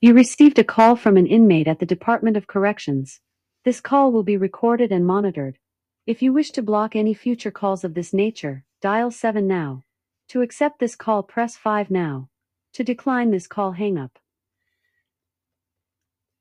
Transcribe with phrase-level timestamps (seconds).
[0.00, 3.18] You received a call from an inmate at the Department of Corrections.
[3.64, 5.58] This call will be recorded and monitored.
[6.06, 9.82] If you wish to block any future calls of this nature, dial 7 now.
[10.28, 12.28] To accept this call, press 5 now.
[12.74, 14.20] To decline this call, hang up.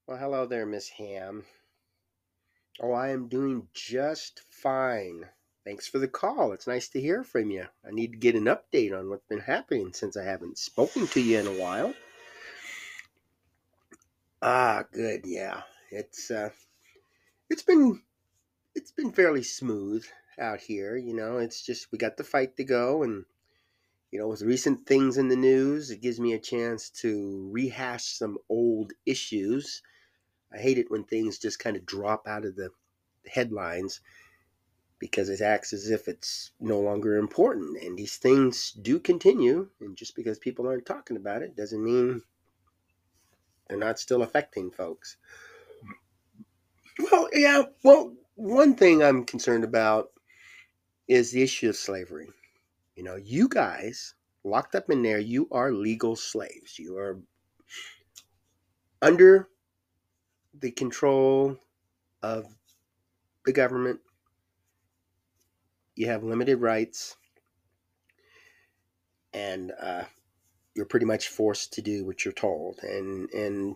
[0.06, 1.44] Well, hello there, Miss Ham.
[2.80, 5.26] Oh, I am doing just fine.
[5.66, 6.52] Thanks for the call.
[6.52, 7.66] It's nice to hear from you.
[7.84, 11.20] I need to get an update on what's been happening since I haven't spoken to
[11.20, 11.96] you in a while.
[14.42, 15.26] Ah, good.
[15.26, 15.62] Yeah.
[15.92, 16.50] It's uh
[17.50, 18.02] it's been
[18.76, 20.06] it's been fairly smooth
[20.40, 21.38] out here, you know.
[21.40, 23.26] It's just we got the fight to go and
[24.12, 28.06] you know, with recent things in the news, it gives me a chance to rehash
[28.06, 29.82] some old issues.
[30.54, 32.72] I hate it when things just kind of drop out of the
[33.28, 34.02] headlines
[35.00, 37.84] because it acts as if it's no longer important.
[37.84, 39.70] And these things do continue.
[39.82, 42.24] And just because people aren't talking about it doesn't mean
[43.70, 45.18] they're not still affecting folks.
[47.12, 50.10] Well, yeah, well, one thing I'm concerned about
[51.08, 52.30] is the issue of slavery.
[52.96, 56.80] You know, you guys locked up in there, you are legal slaves.
[56.80, 57.20] You are
[59.02, 59.50] under
[60.60, 61.58] the control
[62.24, 62.46] of
[63.46, 64.00] the government.
[65.96, 67.16] You have limited rights,
[69.34, 70.04] and uh,
[70.78, 72.80] you're pretty much forced to do what you're told.
[72.84, 73.76] And and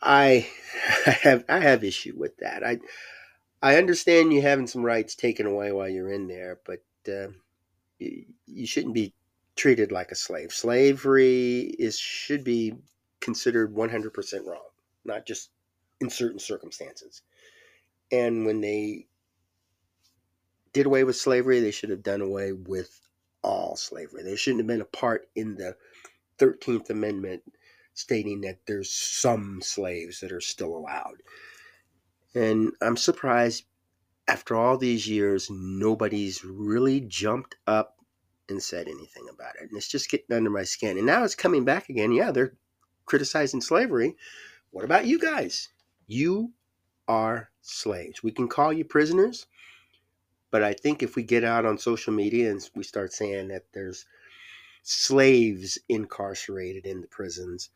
[0.02, 0.48] I,
[1.22, 2.64] have I have issue with that.
[2.64, 2.78] I
[3.60, 7.28] I understand you having some rights taken away while you're in there, but uh,
[7.98, 9.14] you, you shouldn't be
[9.56, 10.52] treated like a slave.
[10.52, 12.74] Slavery is should be
[13.20, 14.68] considered 100% wrong,
[15.04, 15.50] not just
[16.00, 17.22] in certain circumstances.
[18.12, 19.06] And when they
[20.74, 23.00] did away with slavery, they should have done away with
[23.44, 24.22] all slavery.
[24.22, 25.76] There shouldn't have been a part in the
[26.38, 27.42] 13th Amendment
[27.92, 31.22] stating that there's some slaves that are still allowed.
[32.34, 33.64] And I'm surprised
[34.26, 37.96] after all these years, nobody's really jumped up
[38.48, 39.68] and said anything about it.
[39.68, 40.96] And it's just getting under my skin.
[40.96, 42.12] And now it's coming back again.
[42.12, 42.54] Yeah, they're
[43.06, 44.16] criticizing slavery.
[44.70, 45.68] What about you guys?
[46.06, 46.52] You
[47.06, 48.22] are slaves.
[48.22, 49.46] We can call you prisoners,
[50.54, 53.64] but I think if we get out on social media and we start saying that
[53.72, 54.06] there's
[54.84, 57.70] slaves incarcerated in the prisons,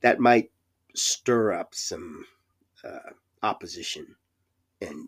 [0.00, 0.50] that might
[0.94, 2.24] stir up some
[2.84, 3.10] uh,
[3.42, 4.16] opposition.
[4.80, 5.06] And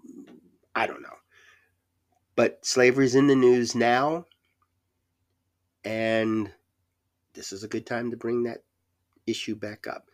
[0.75, 1.17] I don't know.
[2.37, 4.27] But slavery's in the news now,
[5.83, 6.53] and
[7.33, 8.65] this is a good time to bring that
[9.27, 10.11] issue back up.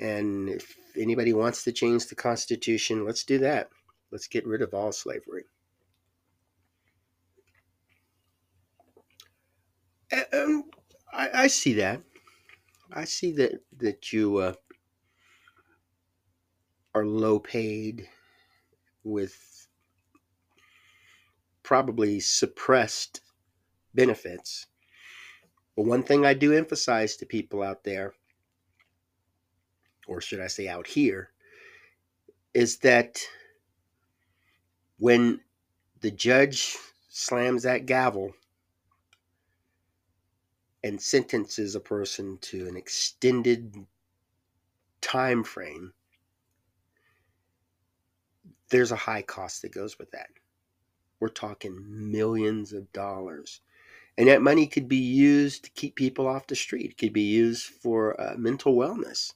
[0.00, 3.70] And if anybody wants to change the Constitution, let's do that.
[4.10, 5.44] Let's get rid of all slavery.
[10.10, 10.64] And
[11.12, 12.00] I, I see that.
[12.92, 14.54] I see that that you uh,
[16.94, 18.08] are low paid
[19.04, 19.68] with
[21.62, 23.20] probably suppressed
[23.94, 24.66] benefits.
[25.76, 28.12] But one thing I do emphasize to people out there,
[30.08, 31.30] or should I say out here,
[32.52, 33.20] is that
[34.98, 35.40] when
[36.00, 36.76] the judge
[37.08, 38.34] slams that gavel
[40.82, 43.74] and sentences a person to an extended
[45.00, 45.92] time frame
[48.70, 50.30] there's a high cost that goes with that.
[51.18, 53.60] We're talking millions of dollars.
[54.16, 56.92] And that money could be used to keep people off the street.
[56.92, 59.34] It could be used for uh, mental wellness.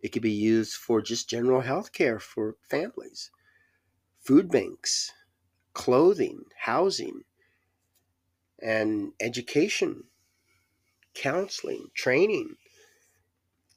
[0.00, 3.30] It could be used for just general health care for families.
[4.20, 5.12] Food banks
[5.72, 7.22] clothing housing
[8.60, 10.02] and education
[11.14, 12.56] counseling, training.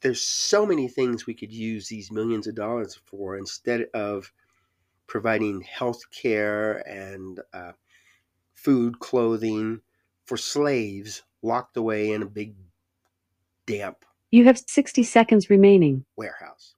[0.01, 4.31] There's so many things we could use these millions of dollars for instead of
[5.07, 7.73] providing health care and uh,
[8.55, 9.81] food, clothing
[10.25, 12.55] for slaves locked away in a big,
[13.67, 16.05] damp You have 60 seconds remaining.
[16.17, 16.75] warehouse.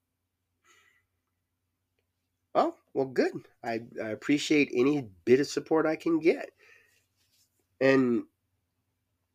[2.56, 3.34] Oh, well, good.
[3.64, 6.52] I, I appreciate any bit of support I can get.
[7.82, 8.24] And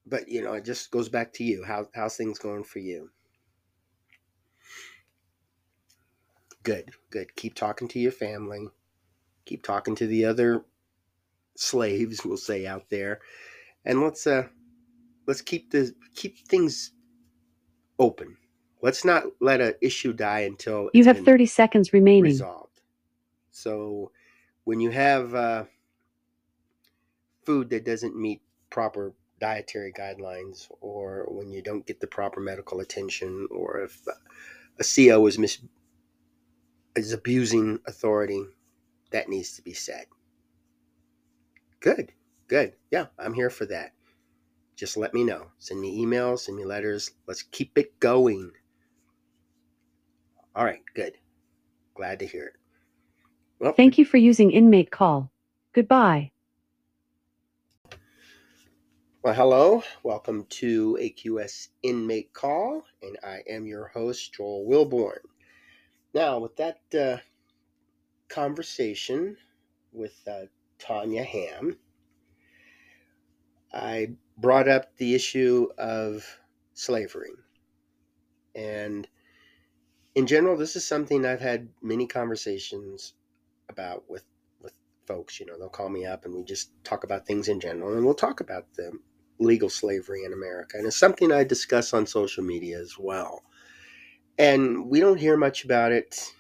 [0.07, 1.63] but you know, it just goes back to you.
[1.65, 3.11] How how's things going for you?
[6.63, 7.35] Good, good.
[7.37, 8.69] Keep talking to your family.
[9.47, 10.65] Keep talking to the other
[11.57, 13.21] slaves, we'll say out there,
[13.85, 14.45] and let's uh
[15.27, 16.93] let's keep the keep things
[17.99, 18.37] open.
[18.83, 22.33] Let's not let an issue die until You have 30 seconds remaining.
[22.33, 22.81] resolved.
[23.51, 24.11] So
[24.65, 25.65] when you have uh,
[27.45, 32.81] food that doesn't meet proper dietary guidelines or when you don't get the proper medical
[32.81, 34.01] attention or if
[34.79, 35.63] a CO is mis-
[36.97, 38.45] is abusing authority,
[39.11, 40.07] that needs to be said.
[41.81, 42.13] Good,
[42.49, 42.75] good.
[42.91, 43.93] Yeah, I'm here for that.
[44.77, 45.49] Just let me know.
[45.59, 47.13] Send me emails, send me letters.
[47.27, 48.53] Let's keep it going.
[50.55, 51.15] All right, good.
[51.95, 52.55] Glad to hear it.
[53.59, 55.31] Well, Thank you for using inmate call.
[55.75, 56.31] Goodbye.
[59.23, 59.83] Well, hello.
[60.03, 65.19] Welcome to AQS Inmate Call, and I am your host, Joel Wilborn.
[66.15, 67.19] Now, with that uh,
[68.31, 69.37] conversation
[69.93, 70.47] with uh,
[70.79, 71.77] Tanya Ham,
[73.75, 76.25] I brought up the issue of
[76.73, 77.33] slavery.
[78.55, 79.07] And
[80.15, 83.13] in general, this is something I've had many conversations
[83.69, 84.25] about with,
[85.07, 85.39] folks.
[85.39, 88.07] You know, they'll call me up and we just talk about things in general, and
[88.07, 88.93] we'll talk about the
[89.41, 90.77] legal slavery in America.
[90.77, 93.43] And it's something I discuss on social media as well.
[94.39, 96.33] And we don't hear much about it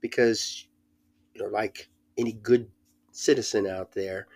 [0.00, 0.66] because,
[1.34, 2.70] you know, like any good
[3.10, 4.28] citizen out there,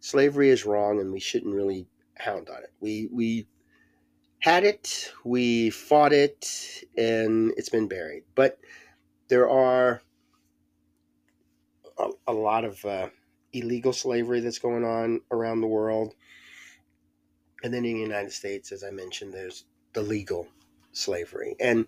[0.00, 1.86] slavery is wrong and we shouldn't really
[2.16, 2.72] hound on it.
[2.80, 3.46] We we
[4.40, 8.24] had it, we fought it, and it's been buried.
[8.34, 8.58] But
[9.28, 10.02] there are
[11.98, 13.08] a, a lot of uh,
[13.52, 16.14] illegal slavery that's going on around the world.
[17.62, 19.64] And then in the United States, as I mentioned, there's
[19.94, 20.46] the legal
[20.92, 21.56] slavery.
[21.60, 21.86] And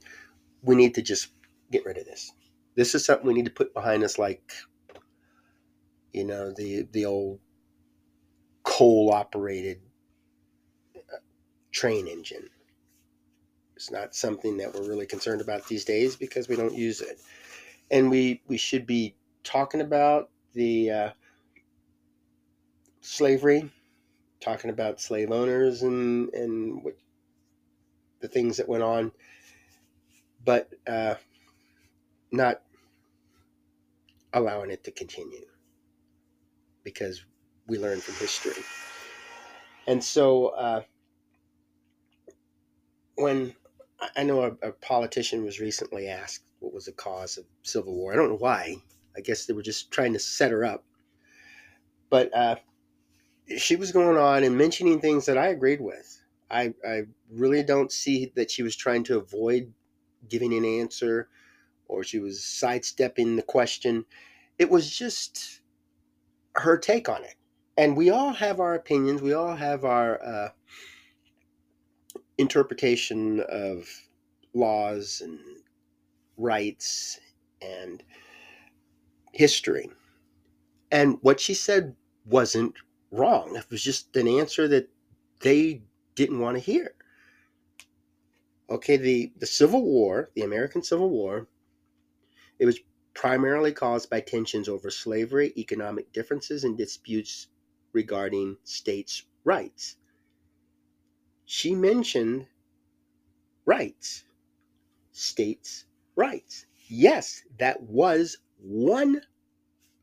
[0.63, 1.33] we need to just
[1.71, 2.33] get rid of this.
[2.75, 4.53] This is something we need to put behind us like
[6.13, 7.39] you know, the the old
[8.63, 9.81] coal operated
[10.97, 11.19] uh,
[11.73, 12.49] train engine.
[13.77, 17.21] It's not something that we're really concerned about these days because we don't use it.
[17.91, 19.15] And we we should be
[19.45, 21.11] talking about the uh,
[23.01, 23.71] slavery,
[24.41, 26.97] talking about slave owners and and what
[28.21, 29.13] the things that went on,
[30.45, 31.15] but uh,
[32.33, 32.63] not
[34.33, 35.47] allowing it to continue
[36.83, 37.25] because
[37.67, 38.63] we learn from history.
[39.87, 40.83] And so uh,
[43.17, 43.55] when
[44.17, 48.13] I know a, a politician was recently asked what was the cause of civil war,
[48.13, 48.77] I don't know why.
[49.17, 50.85] I guess they were just trying to set her up.
[52.11, 52.57] But uh,
[53.57, 56.23] she was going on and mentioning things that I agreed with.
[56.51, 59.73] I, I really don't see that she was trying to avoid
[60.29, 61.29] giving an answer
[61.87, 64.05] or she was sidestepping the question.
[64.59, 65.61] It was just
[66.57, 67.35] her take on it.
[67.77, 70.49] And we all have our opinions, we all have our uh,
[72.37, 73.89] interpretation of
[74.53, 75.39] laws and
[76.37, 77.21] rights
[77.63, 78.03] and
[79.33, 79.91] history.
[80.91, 82.75] And what she said wasn't
[83.11, 83.57] wrong.
[83.57, 84.89] It was just an answer that
[85.41, 85.83] they
[86.15, 86.95] didn't want to hear.
[88.71, 91.47] Okay, the, the Civil War, the American Civil War,
[92.59, 92.81] it was
[93.15, 97.49] primarily caused by tensions over slavery, economic differences, and disputes
[97.93, 99.97] regarding states' rights.
[101.47, 102.47] She mentioned
[103.65, 104.25] rights,
[105.13, 106.67] states' rights.
[106.89, 109.23] Yes, that was one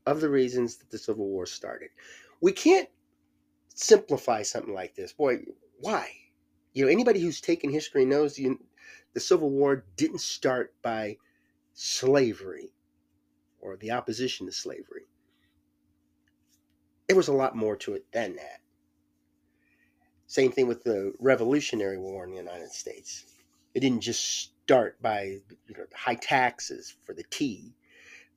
[0.06, 1.90] of the reasons that the Civil War started.
[2.42, 2.90] We can't
[3.76, 5.14] simplify something like this.
[5.14, 5.40] Boy,
[5.80, 6.10] why?
[6.74, 8.60] You know, anybody who's taken history knows you,
[9.14, 11.18] the Civil War didn't start by
[11.74, 12.74] slavery
[13.62, 15.04] or the opposition to slavery.
[17.08, 18.62] There was a lot more to it than that.
[20.28, 23.26] Same thing with the Revolutionary War in the United States.
[23.74, 27.74] It didn't just start by you know, high taxes for the tea.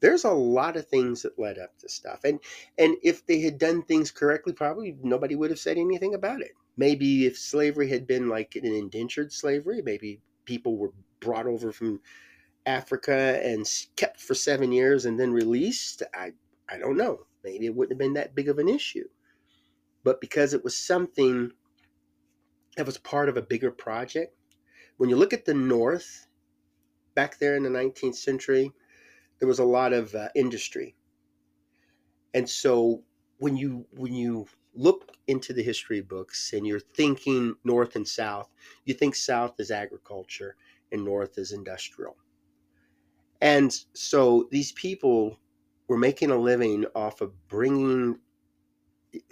[0.00, 2.40] There's a lot of things that led up to stuff, and
[2.78, 6.52] and if they had done things correctly, probably nobody would have said anything about it.
[6.76, 12.00] Maybe if slavery had been like an indentured slavery, maybe people were brought over from
[12.67, 16.02] Africa and kept for seven years and then released.
[16.14, 16.33] I
[16.69, 17.26] I don't know.
[17.45, 19.09] Maybe it wouldn't have been that big of an issue,
[20.05, 21.52] but because it was something
[22.76, 24.35] that was part of a bigger project.
[24.97, 26.26] When you look at the North,
[27.14, 28.73] back there in the 19th century,
[29.38, 30.95] there was a lot of uh, industry,
[32.35, 33.02] and so
[33.38, 38.49] when you when you look into the history books and you're thinking North and South,
[38.85, 40.57] you think South is agriculture
[40.92, 42.16] and North is industrial,
[43.40, 45.38] and so these people
[45.88, 48.18] were making a living off of bringing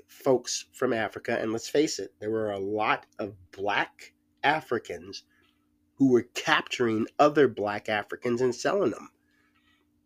[0.07, 1.39] folks from Africa.
[1.41, 5.25] And let's face it, there were a lot of black Africans
[5.95, 9.11] who were capturing other black Africans and selling them.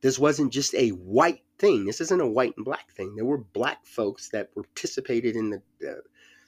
[0.01, 1.85] This wasn't just a white thing.
[1.85, 3.15] This isn't a white and black thing.
[3.15, 5.63] There were black folks that participated in the,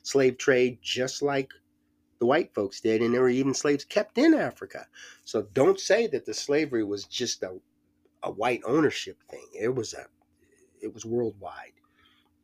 [0.02, 1.52] slave trade just like
[2.18, 4.86] the white folks did, and there were even slaves kept in Africa.
[5.24, 7.58] So don't say that the slavery was just a,
[8.22, 9.46] a white ownership thing.
[9.58, 10.06] It was a
[10.80, 11.74] it was worldwide,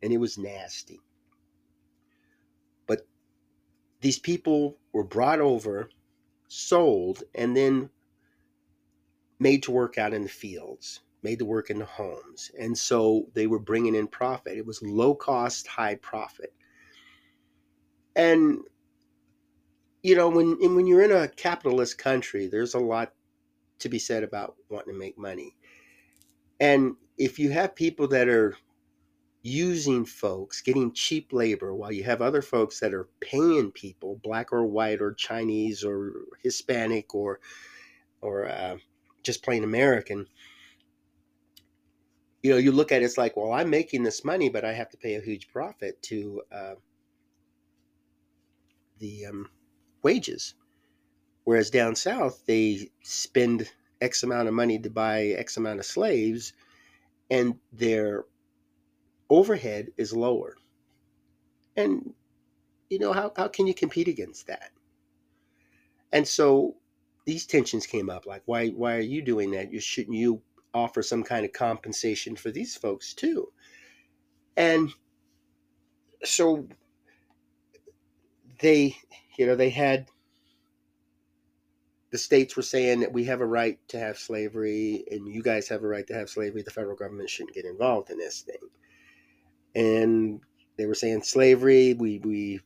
[0.02, 1.00] and it was nasty.
[2.86, 3.06] But
[4.00, 5.90] these people were brought over,
[6.48, 7.90] sold, and then
[9.38, 12.50] made to work out in the fields, made to work in the homes.
[12.58, 14.58] And so they were bringing in profit.
[14.58, 16.52] It was low cost, high profit.
[18.16, 18.60] And
[20.02, 23.12] you know, when when you're in a capitalist country, there's a lot
[23.80, 25.56] to be said about wanting to make money.
[26.60, 28.56] And if you have people that are
[29.42, 34.52] using folks, getting cheap labor, while you have other folks that are paying people, black
[34.52, 37.40] or white or Chinese or Hispanic or
[38.20, 38.76] or uh,
[39.28, 40.26] just plain American,
[42.42, 44.72] you know, you look at it, it's like, well, I'm making this money, but I
[44.72, 46.74] have to pay a huge profit to uh,
[48.98, 49.50] the um,
[50.02, 50.54] wages.
[51.44, 53.70] Whereas down south, they spend
[54.00, 56.54] X amount of money to buy X amount of slaves,
[57.30, 58.24] and their
[59.28, 60.56] overhead is lower.
[61.76, 62.14] And,
[62.88, 64.70] you know, how, how can you compete against that?
[66.12, 66.76] And so
[67.28, 69.70] these tensions came up like, why, why are you doing that?
[69.70, 70.40] You shouldn't you
[70.72, 73.52] offer some kind of compensation for these folks too?
[74.56, 74.88] And
[76.24, 76.66] so
[78.60, 78.96] they,
[79.36, 80.06] you know, they had
[82.12, 85.68] the states were saying that we have a right to have slavery and you guys
[85.68, 86.62] have a right to have slavery.
[86.62, 88.70] The federal government shouldn't get involved in this thing.
[89.74, 90.40] And
[90.78, 92.60] they were saying slavery, we, we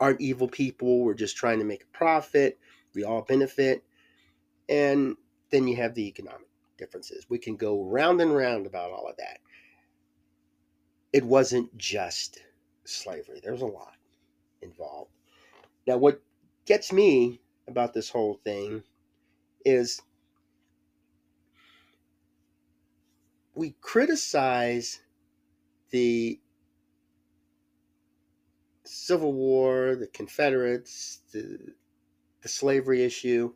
[0.00, 1.04] aren't evil people.
[1.04, 2.58] We're just trying to make a profit.
[2.96, 3.84] We all benefit.
[4.68, 5.16] And
[5.50, 7.26] then you have the economic differences.
[7.28, 9.38] We can go round and round about all of that.
[11.12, 12.40] It wasn't just
[12.84, 13.96] slavery, there was a lot
[14.62, 15.10] involved.
[15.86, 16.22] Now, what
[16.64, 18.82] gets me about this whole thing
[19.64, 20.00] is
[23.54, 25.00] we criticize
[25.90, 26.40] the
[28.84, 31.74] Civil War, the Confederates, the,
[32.40, 33.52] the slavery issue.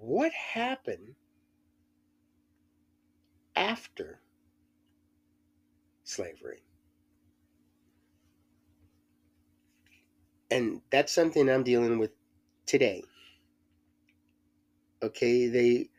[0.00, 1.14] What happened
[3.56, 4.20] after
[6.04, 6.62] slavery?
[10.50, 12.12] And that's something I'm dealing with
[12.66, 13.04] today.
[15.02, 15.90] Okay, they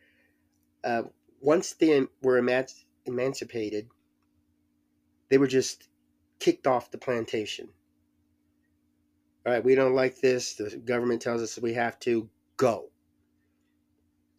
[0.84, 1.02] uh,
[1.40, 3.88] once they were emanci- emancipated,
[5.28, 5.88] they were just
[6.38, 7.68] kicked off the plantation.
[9.46, 10.54] All right, we don't like this.
[10.54, 12.89] The government tells us we have to go.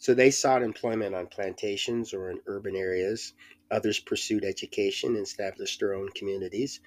[0.01, 3.33] So they sought employment on plantations or in urban areas.
[3.69, 6.79] Others pursued education and established their own communities.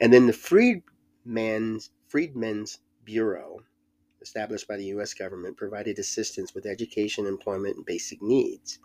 [0.00, 3.58] And then the Freedmen's, Freedmen's Bureau
[4.22, 5.12] established by the U.S.
[5.12, 8.78] government, provided assistance with education, employment, and basic needs.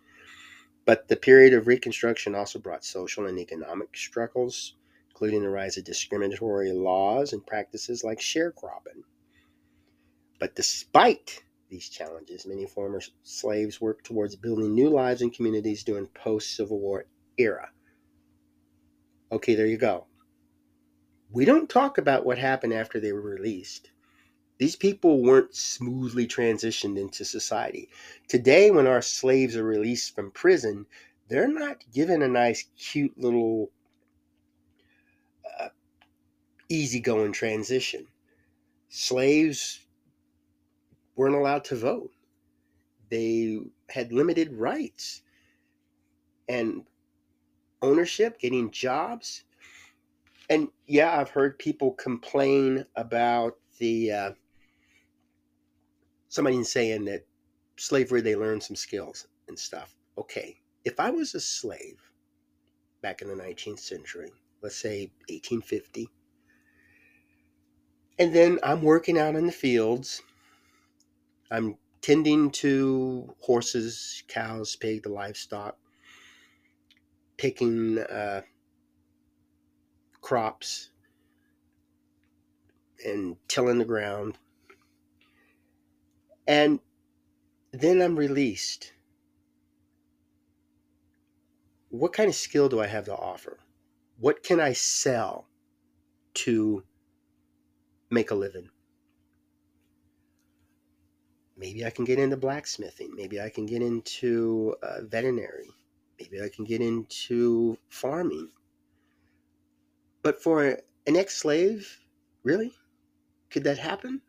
[0.84, 4.76] But the period of Reconstruction also brought social and economic struggles,
[5.12, 9.04] including the rise of discriminatory laws and practices like sharecropping.
[10.40, 16.08] But despite these challenges, many former slaves worked towards building new lives and communities during
[16.08, 17.06] post Civil War
[17.38, 17.70] era.
[19.32, 20.06] Okay, there you go.
[21.32, 23.92] We don't talk about what happened after they were released
[24.58, 27.90] these people weren't smoothly transitioned into society.
[28.28, 30.86] Today, when our slaves are released from prison,
[31.28, 33.70] they're not given a nice, cute little
[35.60, 35.70] uh,
[36.70, 38.08] easygoing transition.
[38.90, 39.86] Slaves
[41.18, 42.12] weren't allowed to vote,
[43.10, 43.60] they
[43.90, 45.24] had limited rights
[46.48, 46.84] and
[47.82, 49.44] ownership, getting jobs.
[50.50, 54.32] And yeah, I've heard people complain about the uh,
[56.30, 57.26] somebody saying that
[57.78, 59.96] slavery they learned some skills and stuff.
[60.18, 62.00] Okay, if I was a slave
[63.02, 64.32] back in the 19th century,
[64.62, 66.08] let's say 1850,
[68.20, 70.24] and then I'm working out in the fields,
[71.52, 75.78] I'm tending to horses, cows, pig, the livestock,
[77.38, 78.42] picking uh,
[80.22, 80.92] crops,
[83.06, 84.38] and tilling the ground
[86.48, 86.80] and
[87.72, 88.94] then I'm released.
[91.90, 93.60] What kind of skill do I have to offer?
[94.20, 95.48] What can I sell
[96.36, 96.84] to
[98.10, 98.70] make a living?
[101.58, 103.16] Maybe I can get into blacksmithing.
[103.16, 105.70] Maybe I can get into uh, veterinary.
[106.20, 108.50] Maybe I can get into farming.
[110.22, 112.00] But for an ex slave
[112.48, 112.72] Really?
[113.50, 114.22] Could that happen?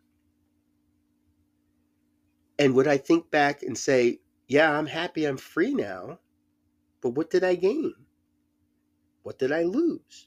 [2.58, 4.18] And would I think back and say,
[4.48, 6.18] yeah, I'm happy I'm free now,
[7.00, 7.94] but what did I gain?
[9.22, 10.26] What did I lose?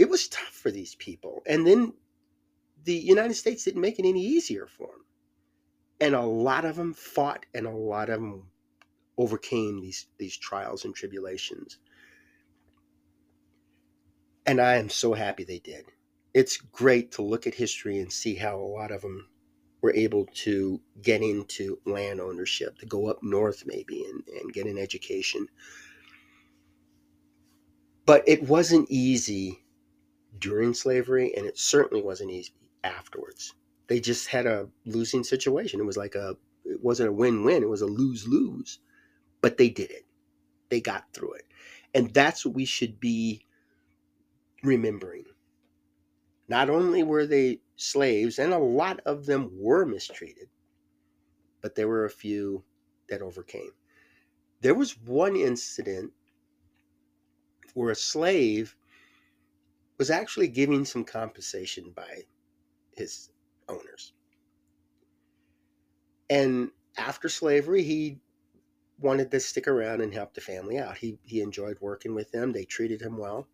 [0.00, 1.44] It was tough for these people.
[1.46, 1.92] And then
[2.82, 5.04] the United States didn't make it any easier for them.
[6.00, 8.44] And a lot of them fought and a lot of them
[9.18, 11.78] overcame these, these trials and tribulations.
[14.46, 15.84] And I am so happy they did.
[16.32, 19.28] It's great to look at history and see how a lot of them
[19.82, 24.66] were able to get into land ownership, to go up north maybe and, and get
[24.66, 25.46] an education.
[28.06, 29.62] But it wasn't easy
[30.38, 32.52] during slavery, and it certainly wasn't easy
[32.84, 33.54] afterwards.
[33.90, 35.80] They just had a losing situation.
[35.80, 38.78] It was like a, it wasn't a win win, it was a lose lose.
[39.40, 40.06] But they did it,
[40.68, 41.46] they got through it.
[41.92, 43.44] And that's what we should be
[44.62, 45.24] remembering.
[46.46, 50.48] Not only were they slaves, and a lot of them were mistreated,
[51.60, 52.62] but there were a few
[53.08, 53.72] that overcame.
[54.60, 56.12] There was one incident
[57.74, 58.76] where a slave
[59.98, 62.22] was actually giving some compensation by
[62.96, 63.30] his
[63.70, 64.12] owners.
[66.28, 68.18] And after slavery, he
[68.98, 70.98] wanted to stick around and help the family out.
[70.98, 73.46] He, he enjoyed working with them, they treated him well.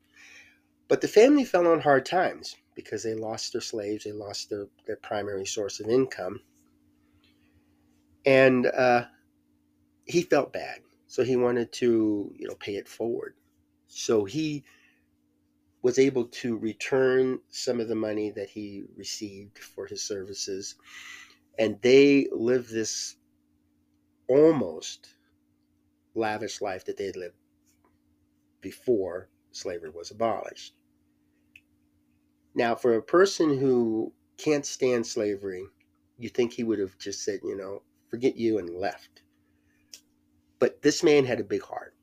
[0.88, 4.66] But the family fell on hard times because they lost their slaves, they lost their,
[4.86, 6.40] their primary source of income.
[8.24, 9.06] And uh,
[10.04, 10.80] he felt bad.
[11.06, 13.34] So he wanted to, you know, pay it forward.
[13.88, 14.64] So he
[15.86, 20.74] was able to return some of the money that he received for his services.
[21.60, 23.14] And they lived this
[24.28, 25.14] almost
[26.16, 27.36] lavish life that they had lived
[28.60, 30.74] before slavery was abolished.
[32.56, 35.66] Now, for a person who can't stand slavery,
[36.18, 39.22] you think he would have just said, you know, forget you and left.
[40.58, 41.94] But this man had a big heart.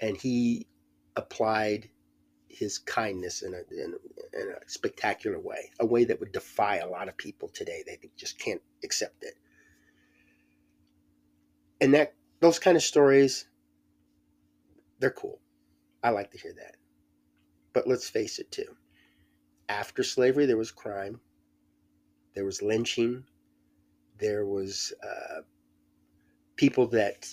[0.00, 0.66] And he
[1.16, 1.88] applied
[2.48, 3.94] his kindness in a, in,
[4.34, 7.82] in a spectacular way, a way that would defy a lot of people today.
[7.86, 9.34] They just can't accept it.
[11.80, 13.46] And that those kind of stories,
[14.98, 15.40] they're cool.
[16.02, 16.76] I like to hear that.
[17.72, 18.76] But let's face it, too.
[19.68, 21.20] After slavery, there was crime,
[22.34, 23.24] there was lynching,
[24.18, 25.42] there was uh,
[26.56, 27.32] people that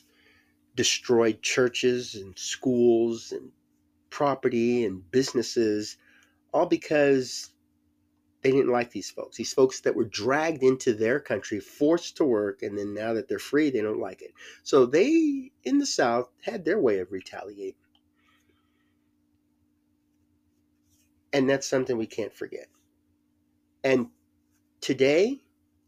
[0.75, 3.51] destroyed churches and schools and
[4.09, 5.97] property and businesses,
[6.53, 7.51] all because
[8.41, 9.37] they didn't like these folks.
[9.37, 13.27] These folks that were dragged into their country, forced to work, and then now that
[13.27, 14.31] they're free, they don't like it.
[14.63, 17.73] So they, in the South, had their way of retaliating.
[21.33, 22.67] And that's something we can't forget.
[23.83, 24.07] And
[24.81, 25.41] today,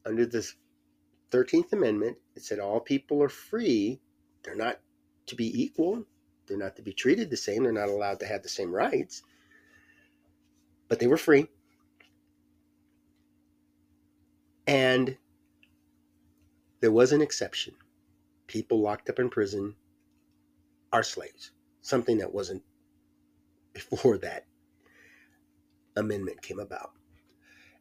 [0.06, 0.48] under the
[1.32, 4.00] 13th Amendment, it said all people are free.
[4.44, 4.80] They're not
[5.28, 6.06] to be equal.
[6.50, 7.64] They're not to be treated the same.
[7.64, 9.24] They're not allowed to have the same rights.
[10.90, 11.48] But they were free.
[14.68, 15.18] And
[16.82, 17.76] there was an exception.
[18.48, 19.76] People locked up in prison
[20.92, 22.64] are slaves, something that wasn't
[23.74, 24.46] before that
[25.96, 26.92] amendment came about.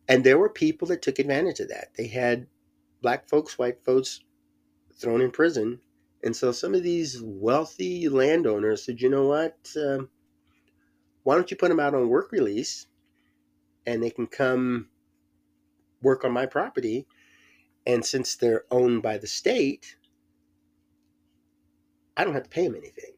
[0.08, 1.88] And there were people that took advantage of that.
[1.96, 2.46] They had
[3.02, 4.20] black folks, white folks
[4.94, 5.80] thrown in prison.
[6.22, 9.56] And so some of these wealthy landowners said, you know what?
[9.76, 10.04] Uh,
[11.22, 12.86] why don't you put them out on work release
[13.86, 14.88] and they can come
[16.02, 17.06] work on my property?
[17.86, 19.96] And since they're owned by the state,
[22.16, 23.12] I don't have to pay them anything.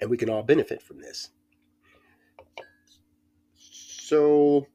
[0.00, 1.30] And we can all benefit from this.
[3.54, 4.66] So,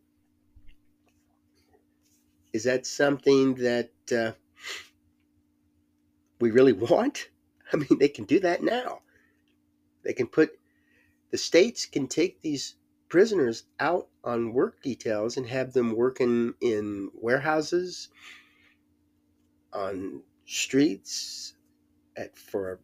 [2.54, 4.32] is that something that uh,
[6.40, 7.30] we really want?
[7.72, 9.02] I mean, they can do that now.
[10.04, 10.58] They can put,
[11.32, 12.76] the states can take these
[13.10, 18.10] prisoners out on work details and have them working in warehouses,
[19.74, 21.54] on streets,
[22.18, 22.80] at for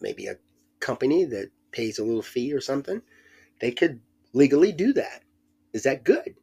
[0.00, 0.36] maybe a
[0.80, 3.02] company that pays a little fee or something.
[3.60, 4.00] They could
[4.32, 5.22] legally do that.
[5.72, 6.36] Is that good?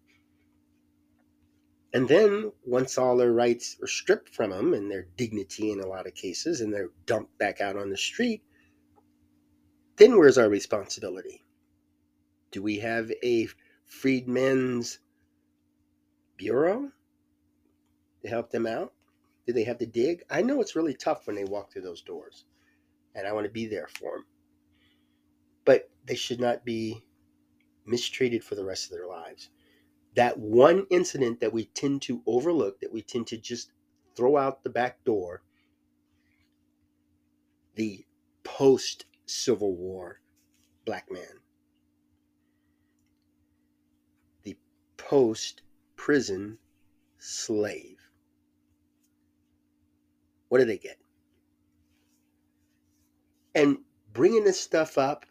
[1.94, 5.88] And then, once all their rights are stripped from them and their dignity in a
[5.88, 8.44] lot of cases, and they're dumped back out on the street,
[9.98, 11.44] then where's our responsibility?
[12.52, 13.48] Do we have a
[13.86, 15.00] freedmen's
[16.38, 16.92] bureau
[18.24, 18.94] to help them out?
[19.48, 20.24] Do they have to dig?
[20.30, 22.46] I know it's really tough when they walk through those doors,
[23.16, 24.26] and I want to be there for them.
[25.66, 27.04] but they should not be
[27.86, 29.50] mistreated for the rest of their lives.
[30.16, 33.72] That one incident that we tend to overlook, that we tend to just
[34.16, 35.42] throw out the back door,
[37.76, 38.06] the
[38.44, 40.20] post Civil War
[40.86, 41.40] black man,
[44.44, 44.58] the
[44.98, 45.62] post
[45.96, 46.58] prison
[47.18, 47.98] slave.
[50.50, 51.00] What do they get?
[53.56, 53.78] And
[54.12, 55.26] bringing this stuff up,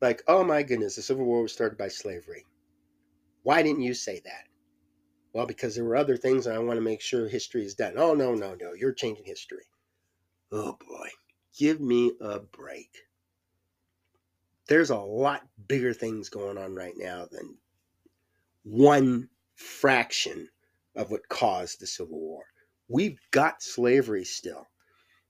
[0.00, 2.44] like, oh my goodness, the Civil War was started by slavery.
[3.46, 4.48] Why didn't you say that?
[5.32, 7.92] Well, because there were other things I want to make sure history is done.
[7.96, 9.66] Oh, no, no, no, you're changing history.
[10.50, 11.10] Oh boy,
[11.56, 12.90] give me a break.
[14.66, 17.58] There's a lot bigger things going on right now than
[18.64, 20.48] one fraction
[20.96, 22.46] of what caused the Civil War.
[22.88, 24.66] We've got slavery still.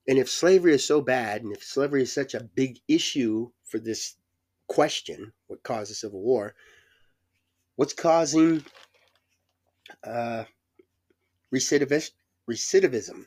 [0.09, 3.79] And if slavery is so bad, and if slavery is such a big issue for
[3.79, 4.15] this
[4.69, 6.55] question, what caused the Civil War,
[7.77, 8.65] what's causing
[10.05, 10.45] uh,
[11.55, 12.13] recidivis-
[12.51, 13.25] recidivism?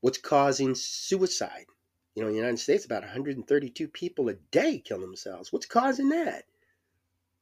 [0.00, 1.66] What's causing suicide?
[2.14, 5.52] You know, in the United States, about 132 people a day kill themselves.
[5.52, 6.44] What's causing that?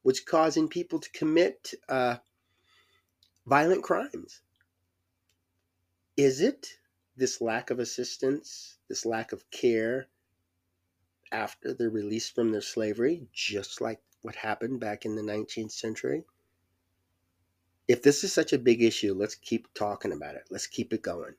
[0.02, 2.16] What's causing people to commit uh,
[3.46, 4.40] violent crimes?
[6.16, 6.78] Is it
[7.16, 10.08] this lack of assistance, this lack of care
[11.32, 16.24] after they're released from their slavery, just like what happened back in the 19th century?
[17.86, 20.44] If this is such a big issue, let's keep talking about it.
[20.50, 21.34] Let's keep it going.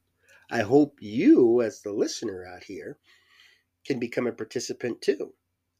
[0.51, 2.99] I hope you, as the listener out here,
[3.85, 5.33] can become a participant too.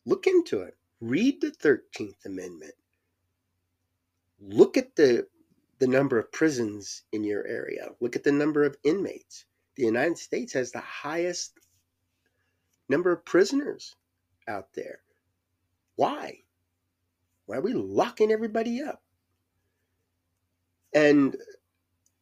[0.08, 0.76] Look into it.
[1.00, 2.74] Read the 13th Amendment.
[4.40, 5.28] Look at the
[5.78, 7.90] the number of prisons in your area.
[8.00, 9.46] Look at the number of inmates.
[9.76, 11.60] The United States has the highest
[12.90, 13.94] number of prisoners
[14.48, 15.02] out there.
[15.98, 16.45] Why?
[17.46, 19.02] Why are we locking everybody up?
[20.94, 21.36] And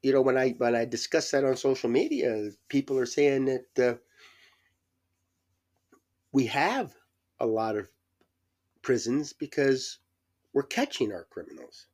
[0.02, 3.80] you know, when I when I discuss that on social media, people are saying that
[3.80, 3.98] uh,
[6.32, 6.94] we have
[7.40, 7.90] a lot of
[8.82, 10.00] prisons because
[10.54, 11.88] we're catching our criminals.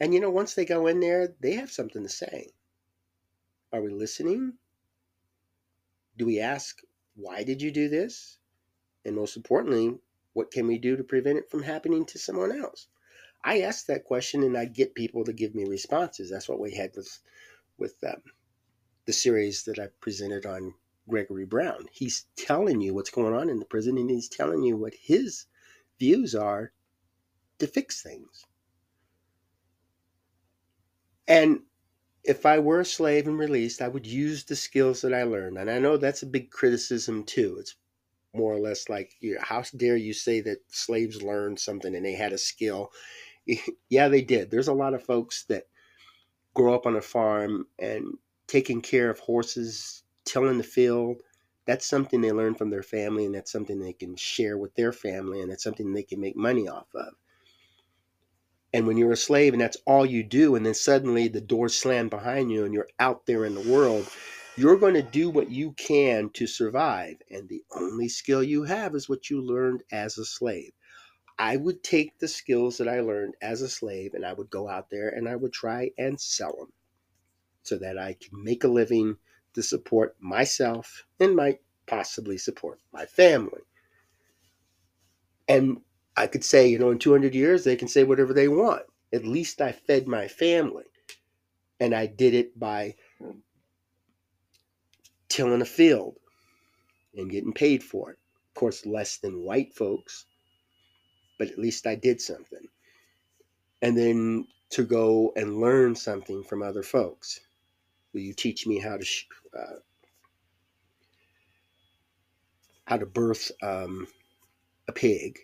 [0.00, 2.50] And you know, once they go in there, they have something to say.
[3.72, 4.54] Are we listening?
[6.16, 6.80] Do we ask,
[7.14, 8.38] why did you do this?
[9.04, 9.98] And most importantly,
[10.36, 12.88] what can we do to prevent it from happening to someone else?
[13.42, 16.28] I ask that question and I get people to give me responses.
[16.28, 17.20] That's what we had with
[17.78, 18.20] with um,
[19.06, 20.74] the series that I presented on
[21.08, 21.86] Gregory Brown.
[21.90, 25.46] He's telling you what's going on in the prison and he's telling you what his
[25.98, 26.72] views are
[27.58, 28.44] to fix things.
[31.26, 31.62] And
[32.24, 35.56] if I were a slave and released, I would use the skills that I learned.
[35.56, 37.56] And I know that's a big criticism too.
[37.58, 37.74] It's
[38.36, 42.32] more or less like, how dare you say that slaves learned something and they had
[42.32, 42.90] a skill?
[43.88, 44.50] yeah, they did.
[44.50, 45.64] There's a lot of folks that
[46.54, 48.14] grow up on a farm and
[48.46, 51.16] taking care of horses, tilling the field.
[51.66, 54.92] That's something they learn from their family, and that's something they can share with their
[54.92, 57.14] family, and that's something they can make money off of.
[58.72, 61.78] And when you're a slave and that's all you do, and then suddenly the doors
[61.78, 64.06] slam behind you and you're out there in the world,
[64.56, 67.16] you're going to do what you can to survive.
[67.30, 70.72] And the only skill you have is what you learned as a slave.
[71.38, 74.68] I would take the skills that I learned as a slave and I would go
[74.68, 76.72] out there and I would try and sell them
[77.62, 79.16] so that I can make a living
[79.54, 83.62] to support myself and might possibly support my family.
[85.48, 85.82] And
[86.16, 88.82] I could say, you know, in 200 years, they can say whatever they want.
[89.12, 90.84] At least I fed my family.
[91.78, 92.94] And I did it by
[95.36, 96.16] tilling a field
[97.14, 98.18] and getting paid for it.
[98.50, 100.24] Of course, less than white folks,
[101.38, 102.66] but at least I did something.
[103.82, 107.40] And then to go and learn something from other folks.
[108.12, 109.06] Will you teach me how to
[109.58, 109.78] uh,
[112.86, 114.08] how to birth um,
[114.88, 115.38] a pig?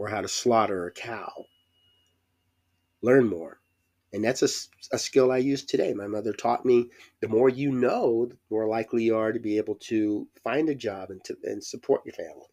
[0.00, 1.44] or how to slaughter a cow.
[3.02, 3.59] Learn more.
[4.12, 4.48] And that's a,
[4.94, 5.94] a skill I use today.
[5.94, 9.56] My mother taught me the more you know, the more likely you are to be
[9.58, 12.48] able to find a job and, to, and support your family.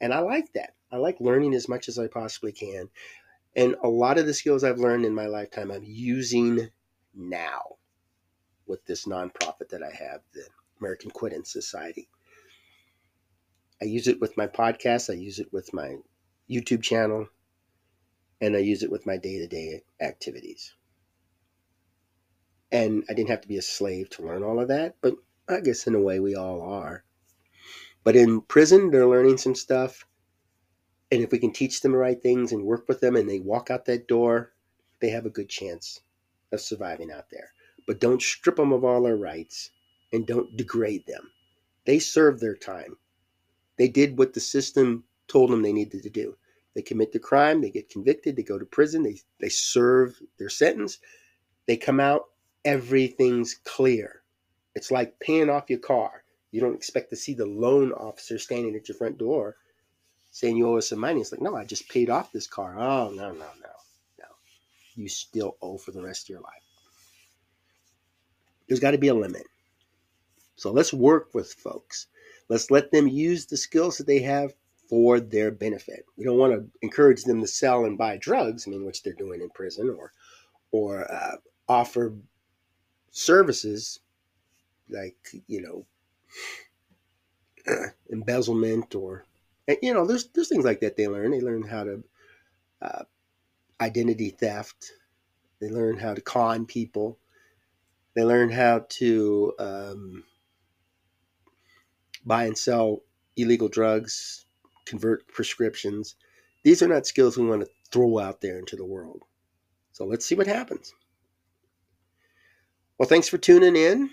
[0.00, 0.74] And I like that.
[0.90, 2.88] I like learning as much as I possibly can.
[3.54, 6.70] And a lot of the skills I've learned in my lifetime, I'm using
[7.14, 7.76] now
[8.66, 10.44] with this nonprofit that I have, the
[10.80, 12.08] American Quitting Society.
[13.80, 15.10] I use it with my podcast.
[15.10, 15.96] I use it with my
[16.50, 17.28] YouTube channel,
[18.40, 20.74] and I use it with my day to day activities.
[22.74, 25.14] And I didn't have to be a slave to learn all of that, but
[25.48, 27.04] I guess in a way we all are.
[28.02, 30.04] But in prison, they're learning some stuff.
[31.12, 33.38] And if we can teach them the right things and work with them and they
[33.38, 34.54] walk out that door,
[35.00, 36.00] they have a good chance
[36.50, 37.52] of surviving out there.
[37.86, 39.70] But don't strip them of all their rights
[40.12, 41.30] and don't degrade them.
[41.86, 42.96] They served their time.
[43.78, 46.36] They did what the system told them they needed to do.
[46.74, 50.48] They commit the crime, they get convicted, they go to prison, they, they serve their
[50.48, 50.98] sentence,
[51.66, 52.24] they come out,
[52.64, 54.22] everything's clear.
[54.74, 56.24] It's like paying off your car.
[56.50, 59.56] You don't expect to see the loan officer standing at your front door
[60.30, 61.20] saying you owe us some money.
[61.20, 62.76] It's like, no, I just paid off this car.
[62.76, 63.72] Oh, no, no, no,
[64.18, 64.26] no.
[64.96, 66.62] You still owe for the rest of your life.
[68.66, 69.46] There's got to be a limit.
[70.56, 72.06] So let's work with folks.
[72.48, 74.54] Let's let them use the skills that they have
[74.88, 76.04] for their benefit.
[76.16, 79.12] We don't want to encourage them to sell and buy drugs, I mean, which they're
[79.12, 80.12] doing in prison, or
[80.70, 81.36] or uh,
[81.68, 82.14] offer
[83.14, 84.00] services
[84.90, 85.86] like you know
[88.12, 89.24] embezzlement or
[89.80, 91.30] you know there's there's things like that they learn.
[91.30, 92.04] They learn how to
[92.82, 93.04] uh,
[93.80, 94.92] identity theft.
[95.60, 97.18] They learn how to con people.
[98.14, 100.24] They learn how to um,
[102.26, 103.00] buy and sell
[103.36, 104.46] illegal drugs,
[104.86, 106.16] convert prescriptions.
[106.64, 109.22] These are not skills we want to throw out there into the world.
[109.92, 110.92] So let's see what happens.
[112.98, 114.10] Well, thanks for tuning in.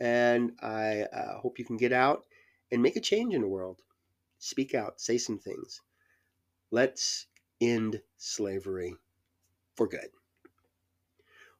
[0.00, 2.24] And I uh, hope you can get out
[2.70, 3.80] and make a change in the world.
[4.38, 5.80] Speak out, say some things.
[6.70, 7.26] Let's
[7.60, 8.94] end slavery
[9.76, 10.08] for good.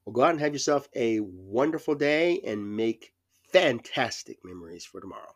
[0.05, 3.15] Well, go out and have yourself a wonderful day and make
[3.53, 5.35] fantastic memories for tomorrow.